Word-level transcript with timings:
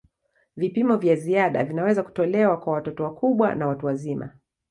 Vipimo 0.57 0.97
vya 0.97 1.15
ziada 1.15 1.63
vinaweza 1.63 2.03
kutolewa 2.03 2.57
kwa 2.59 2.73
watoto 2.73 3.03
wakubwa 3.03 3.55
na 3.55 3.67
watu 3.67 3.85
wazima. 3.85 4.29